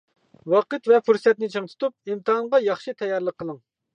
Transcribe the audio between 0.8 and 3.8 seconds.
ۋە پۇرسەتنى چىڭ تۇتۇپ، ئىمتىھانغا ياخشى تەييارلىق قىلىڭ.